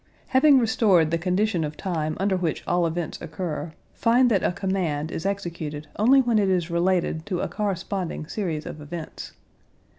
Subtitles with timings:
[0.29, 4.51] Having restored the condition of time under which all events occur, we find that a
[4.51, 9.33] command is executed only when it is related to a corresponding series of events.